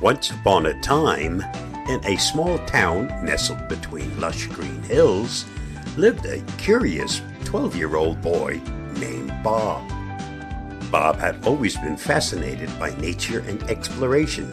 [0.00, 1.44] Once upon a time,
[1.88, 5.44] in a small town nestled between lush green hills,
[5.98, 8.58] lived a curious 12 year old boy
[8.94, 9.86] named Bob.
[10.90, 14.50] Bob had always been fascinated by nature and exploration,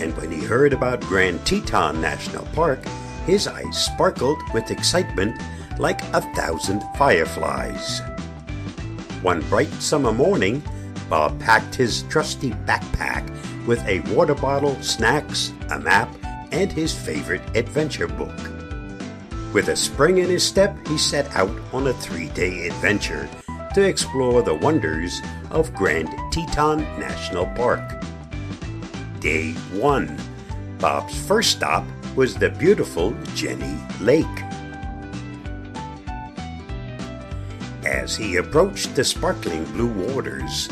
[0.00, 2.82] and when he heard about Grand Teton National Park,
[3.26, 5.38] his eyes sparkled with excitement
[5.78, 8.00] like a thousand fireflies.
[9.20, 10.62] One bright summer morning,
[11.08, 13.28] Bob packed his trusty backpack
[13.66, 16.08] with a water bottle, snacks, a map,
[16.52, 18.34] and his favorite adventure book.
[19.52, 23.28] With a spring in his step, he set out on a three day adventure
[23.74, 25.20] to explore the wonders
[25.50, 27.82] of Grand Teton National Park.
[29.20, 30.18] Day 1
[30.78, 31.84] Bob's first stop
[32.14, 34.26] was the beautiful Jenny Lake.
[37.84, 40.68] As he approached the sparkling blue waters,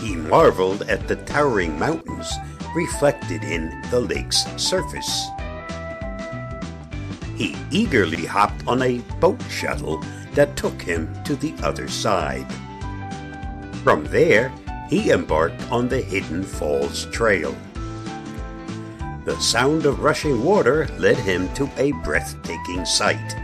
[0.00, 2.32] he marveled at the towering mountains
[2.74, 5.26] reflected in the lake's surface.
[7.36, 12.46] He eagerly hopped on a boat shuttle that took him to the other side.
[13.82, 14.52] From there,
[14.88, 17.56] he embarked on the Hidden Falls Trail.
[19.24, 23.36] The sound of rushing water led him to a breathtaking sight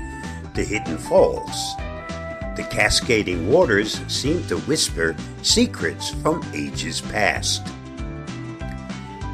[0.55, 1.75] the Hidden Falls.
[2.57, 7.67] The cascading waters seemed to whisper secrets from ages past.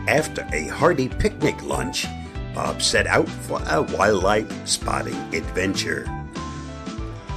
[0.08, 2.06] After a hearty picnic lunch,
[2.52, 6.04] Bob set out for a wildlife spotting adventure.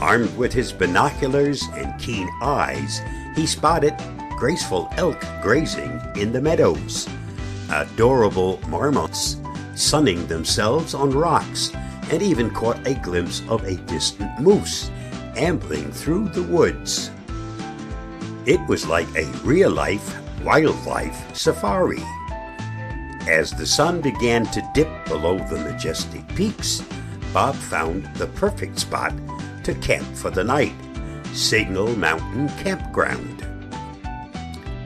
[0.01, 2.99] Armed with his binoculars and keen eyes,
[3.35, 3.95] he spotted
[4.37, 7.07] graceful elk grazing in the meadows,
[7.69, 9.37] adorable marmots
[9.75, 11.71] sunning themselves on rocks,
[12.09, 14.89] and even caught a glimpse of a distant moose
[15.37, 17.11] ambling through the woods.
[18.45, 22.03] It was like a real life wildlife safari.
[23.27, 26.83] As the sun began to dip below the majestic peaks,
[27.33, 29.13] Bob found the perfect spot
[29.63, 30.73] to camp for the night
[31.33, 33.45] Signal Mountain Campground.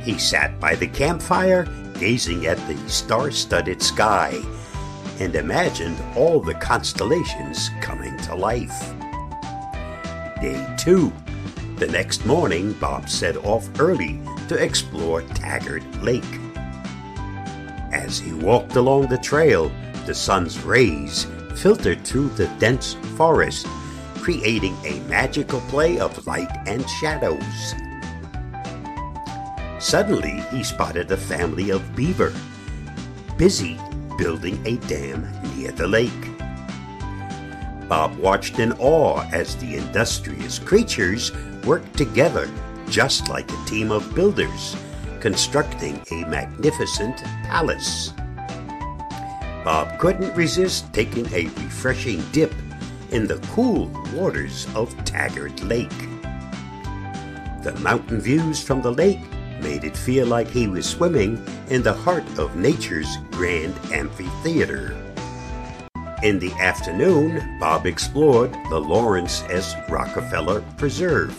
[0.04, 1.68] He sat by the campfire,
[2.00, 4.42] gazing at the star studded sky,
[5.20, 8.94] and imagined all the constellations coming to life.
[10.42, 11.12] Day 2.
[11.80, 16.24] The next morning, Bob set off early to explore Taggart Lake.
[17.92, 19.70] As he walked along the trail,
[20.06, 23.68] the sun's rays filtered through the dense forest,
[24.16, 27.74] creating a magical play of light and shadows.
[29.78, 32.34] Suddenly, he spotted a family of beaver,
[33.36, 33.78] busy
[34.18, 36.29] building a dam near the lake.
[37.90, 41.32] Bob watched in awe as the industrious creatures
[41.66, 42.48] worked together
[42.88, 44.76] just like a team of builders
[45.20, 48.14] constructing a magnificent palace.
[49.66, 52.54] Bob couldn't resist taking a refreshing dip
[53.12, 55.90] in the cool waters of Taggart Lake.
[57.64, 59.20] The mountain views from the lake
[59.62, 65.09] made it feel like he was swimming in the heart of nature's grand amphitheater.
[66.22, 69.74] In the afternoon, Bob explored the Laurance S.
[69.88, 71.34] Rockefeller Preserve.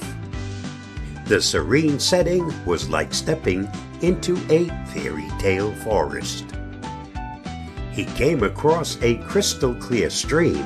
[1.27, 3.69] The serene setting was like stepping
[4.01, 6.47] into a fairy tale forest.
[7.93, 10.65] He came across a crystal clear stream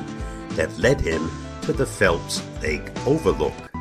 [0.50, 1.28] that led him
[1.62, 3.72] to the Phelps Lake Overlook.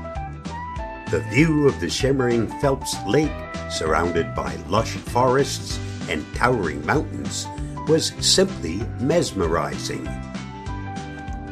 [1.12, 3.32] The view of the shimmering Phelps Lake,
[3.70, 5.80] surrounded by lush forests
[6.10, 7.46] and towering mountains,
[7.88, 10.04] was simply mesmerizing.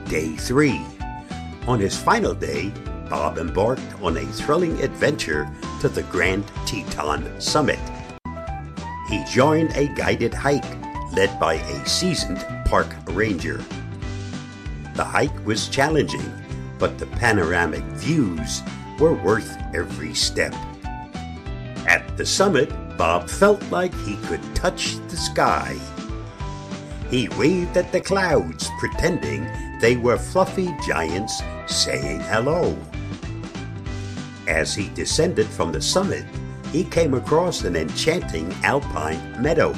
[0.05, 0.81] Day 3.
[1.67, 2.71] On his final day,
[3.09, 5.49] Bob embarked on a thrilling adventure
[5.81, 7.79] to the Grand Teton summit.
[9.09, 10.65] He joined a guided hike
[11.13, 13.63] led by a seasoned park ranger.
[14.95, 16.31] The hike was challenging,
[16.79, 18.61] but the panoramic views
[18.99, 20.53] were worth every step.
[21.87, 25.77] At the summit, Bob felt like he could touch the sky.
[27.11, 29.45] He waved at the clouds, pretending
[29.81, 32.77] they were fluffy giants saying hello.
[34.47, 36.25] As he descended from the summit,
[36.71, 39.73] he came across an enchanting alpine meadow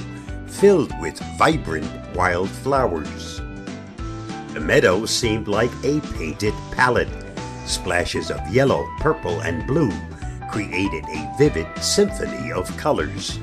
[0.45, 3.41] filled with vibrant wild flowers.
[4.53, 7.09] The meadow seemed like a painted palette.
[7.65, 9.91] Splashes of yellow, purple, and blue
[10.51, 13.39] created a vivid symphony of colors.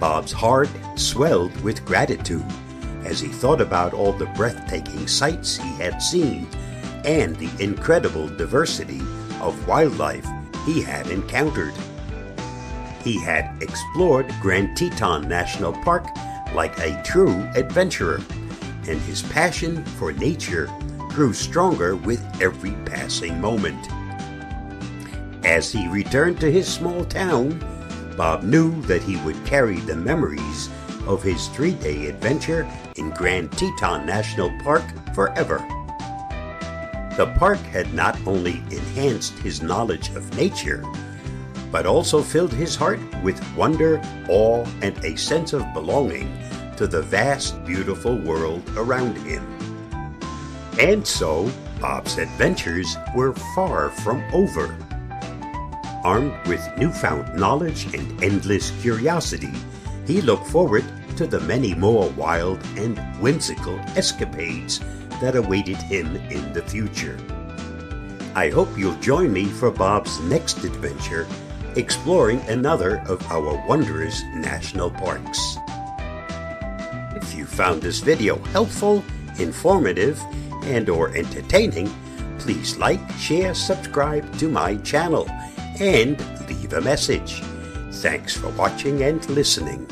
[0.00, 0.68] Bob's heart
[1.00, 2.44] swelled with gratitude
[3.04, 6.46] as he thought about all the breathtaking sights he had seen
[7.04, 9.00] and the incredible diversity
[9.40, 10.26] of wildlife
[10.66, 11.72] he had encountered.
[13.02, 16.06] he had explored Grand Teton National Park
[16.54, 18.20] like a true adventurer,
[18.88, 20.68] and his passion for nature
[21.08, 23.88] grew stronger with every passing moment.
[25.44, 27.58] As he returned to his small town,
[28.16, 30.68] Bob knew that he would carry the memories
[31.10, 35.58] of his three day adventure in Grand Teton National Park forever.
[37.16, 40.84] The park had not only enhanced his knowledge of nature,
[41.72, 46.32] but also filled his heart with wonder, awe, and a sense of belonging
[46.76, 49.44] to the vast, beautiful world around him.
[50.78, 54.76] And so, Bob's adventures were far from over.
[56.04, 59.52] Armed with newfound knowledge and endless curiosity,
[60.06, 60.84] he looked forward
[61.20, 64.80] to the many more wild and whimsical escapades
[65.20, 67.18] that awaited him in the future.
[68.34, 71.26] I hope you'll join me for Bob's next adventure,
[71.76, 75.58] exploring another of our wondrous national parks.
[77.14, 79.04] If you found this video helpful,
[79.38, 80.18] informative,
[80.62, 81.92] and or entertaining,
[82.38, 85.28] please like, share, subscribe to my channel,
[85.80, 86.18] and
[86.48, 87.42] leave a message.
[87.92, 89.86] Thanks for watching and listening.